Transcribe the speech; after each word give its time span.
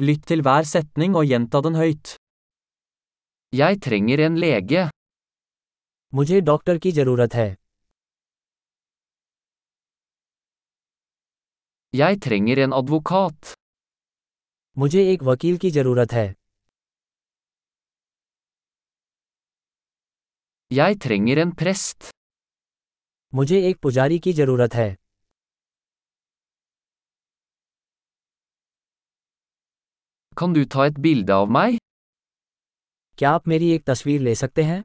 Lytt 0.00 0.22
til 0.28 0.40
hver 0.40 0.64
setning 0.64 1.12
og 1.18 1.26
gjenta 1.28 1.60
den 1.64 1.74
høyt. 1.76 2.14
Jeg 3.52 3.80
trenger 3.86 4.20
en 4.26 4.36
lege. 4.42 4.84
मुझे 6.14 6.40
doctor 6.50 6.78
की 6.84 6.90
जरूरत 6.98 7.34
है 7.34 7.48
Jeg 11.94 12.20
trenger 12.26 12.62
en 12.64 12.72
advokat. 12.78 13.52
मुझे 14.78 15.02
एक 15.12 15.22
वकील 15.32 15.58
की 15.64 15.70
जरूरत 15.76 16.12
है 16.12 16.26
Jeg 20.80 20.98
trenger 21.04 21.42
en 21.44 21.52
prest. 21.62 22.10
मुझे 23.34 23.60
एक 23.68 23.78
पुजारी 23.82 24.18
की 24.18 24.32
जरूरत 24.40 24.74
है 24.74 24.90
Kan 30.38 30.52
du 30.54 30.64
ta 30.64 30.84
et 30.88 30.98
bilde 31.04 31.32
av 31.36 31.48
meg? 31.56 31.78
क्या 33.18 33.30
आप 33.30 33.48
मेरी 33.48 33.70
एक 33.74 33.84
तस्वीर 33.86 34.20
ले 34.20 34.34
सकते 34.34 34.62
हैं 34.62 34.82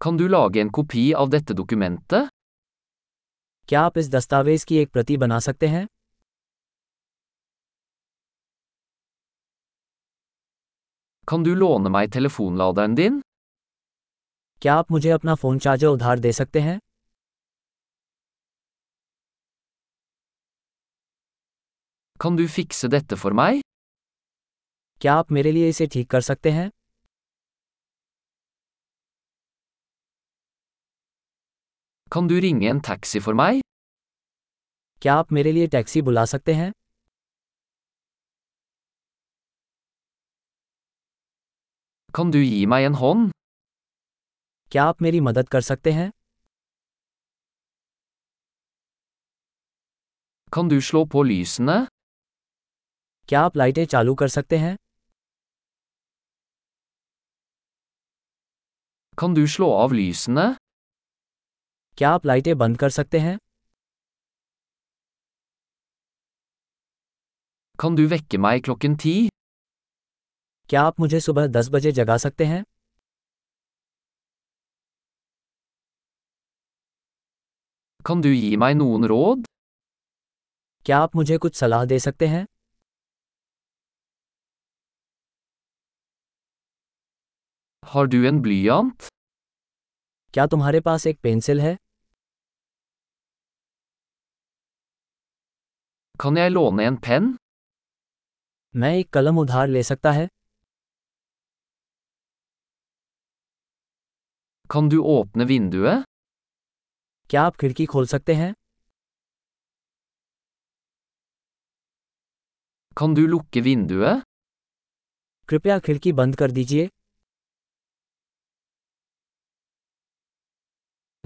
Kan 0.00 0.16
du 0.16 0.28
lage 0.28 0.60
en 0.62 0.70
kopi 0.78 1.04
av 1.14 1.30
dette 1.34 1.54
dokumentet? 1.60 2.28
क्या 3.68 3.80
आप 3.82 3.98
इस 3.98 4.08
दस्तावेज़ 4.10 4.64
की 4.66 4.76
एक 4.78 4.90
प्रति 4.92 5.16
बना 5.16 5.38
सकते 5.46 5.66
हैं 5.68 5.86
Kan 11.28 11.42
du 11.44 11.54
låne 11.54 11.90
meg 11.90 12.10
telefonladeren 12.10 12.94
din? 13.02 13.20
क्या 14.62 14.74
आप 14.74 14.90
मुझे 14.90 15.10
अपना 15.10 15.34
फ़ोन 15.34 15.58
चार्जर 15.58 15.86
उधार 15.86 16.18
दे 16.18 16.32
सकते 16.32 16.60
हैं 16.60 16.78
Kan 22.23 22.37
du 22.37 22.43
fikse 22.47 22.87
dette 22.93 23.17
for 23.23 23.31
meg? 23.39 23.61
क्या 25.01 25.13
आप 25.21 25.31
मेरे 25.31 25.51
लिए 25.51 25.69
इसे 25.69 25.87
ठीक 25.93 26.09
कर 26.11 26.21
सकते 26.21 26.51
हैं 26.51 26.69
Kan 32.11 32.27
du 32.29 32.35
ringe 32.45 32.67
en 32.71 32.79
taxi 32.89 33.19
for 33.25 33.33
meg? 33.41 33.61
क्या 35.01 35.13
आप 35.21 35.31
मेरे 35.37 35.51
लिए 35.51 35.67
टैक्सी 35.75 36.01
बुला 36.09 36.25
सकते 36.33 36.53
हैं 36.53 36.71
Kan 42.17 42.31
du 42.33 42.41
gi 42.49 42.65
meg 42.73 42.83
en 42.89 42.95
hånd? 43.01 43.31
क्या 44.71 44.83
आप 44.91 45.01
मेरी 45.01 45.19
मदद 45.29 45.49
कर 45.55 45.61
सकते 45.71 45.91
हैं 45.99 46.09
Kan 50.55 50.69
du 50.73 50.79
slå 50.89 51.05
på 51.15 51.23
lysene? 51.29 51.77
क्या 53.28 53.40
आप 53.44 53.56
लाइटें 53.56 53.84
चालू 53.92 54.14
कर 54.22 54.28
सकते 54.28 54.56
हैं 54.58 54.76
Kan 59.18 59.34
du 59.36 59.44
slå 59.54 59.66
av 59.82 59.94
lysene? 59.98 60.44
क्या 61.98 62.10
आप 62.10 62.26
लाइटें 62.26 62.56
बंद 62.58 62.78
कर 62.78 62.90
सकते 62.98 63.18
हैं 63.18 63.36
Kan 67.78 67.96
du 68.00 68.06
vekke 68.12 68.40
meg 68.46 68.62
klokken 68.68 68.96
ti? 69.04 69.14
क्या 70.70 70.82
आप 70.82 71.00
मुझे 71.00 71.20
सुबह 71.20 71.46
दस 71.56 71.68
बजे 71.72 71.92
जगा 71.98 72.16
सकते 72.26 72.44
हैं 72.52 72.62
Kan 78.04 78.22
du 78.26 78.32
gi 78.42 78.56
meg 78.64 78.76
noen 78.82 79.08
råd? 79.14 79.44
क्या 80.86 80.98
आप 80.98 81.16
मुझे 81.16 81.36
कुछ 81.38 81.56
सलाह 81.56 81.84
दे 81.84 81.98
सकते 81.98 82.26
हैं 82.26 82.46
Har 87.88 88.06
du 88.12 88.16
en 88.28 88.38
blyant? 88.44 89.06
क्या 90.34 90.46
तुम्हारे 90.54 90.80
पास 90.88 91.06
एक 91.06 91.18
पेंसिल 91.22 91.60
है 91.60 91.76
Kan 96.22 96.36
jeg 96.40 96.50
låne 96.52 96.86
en 96.90 96.96
penn? 97.06 97.28
मैं 98.74 98.92
एक 98.96 99.10
कलम 99.12 99.38
उधार 99.38 99.68
ले 99.68 99.82
सकता 99.90 100.12
है 100.12 100.26
Kan 104.70 104.88
du 104.94 105.00
åpne 105.14 105.46
vinduet? 105.52 106.02
क्या 107.30 107.42
आप 107.42 107.56
खिड़की 107.60 107.86
खोल 107.94 108.06
सकते 108.06 108.34
हैं 108.34 108.52
Kan 112.96 113.14
du 113.18 113.26
lukke 113.34 113.62
vinduet? 113.70 114.22
कृपया 115.48 115.78
खिड़की 115.88 116.12
बंद 116.12 116.36
कर 116.36 116.50
दीजिए 116.50 116.88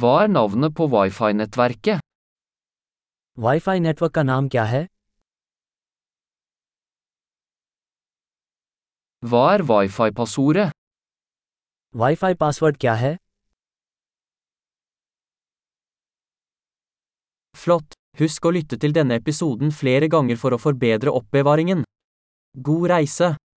Hva 0.00 0.12
er 0.24 0.28
navnet 0.28 0.74
på 0.78 0.86
wifi-nettverket? 0.94 2.00
Wifi 3.44 3.80
network 3.80 4.14
का 4.14 4.22
नाम 4.22 4.48
क्या 4.54 4.64
है 4.74 4.86
Hva 9.30 9.42
er 9.54 9.62
wifi-passordet? 9.72 10.70
Wifi 11.94 12.34
password 12.40 12.76
क्या 12.84 12.94
है 13.04 13.16
Flott! 17.62 17.94
Husk 18.20 18.44
å 18.48 18.52
lytte 18.56 18.76
til 18.80 18.92
denne 18.96 19.16
episoden 19.20 19.70
flere 19.72 20.08
ganger 20.14 20.40
for 20.40 20.56
å 20.56 20.60
forbedre 20.64 21.12
oppbevaringen. 21.20 21.84
God 22.68 22.90
reise! 22.92 23.34